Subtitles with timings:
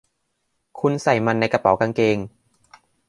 [0.79, 2.17] คุณใส่มันในกระเป๋ากางเกง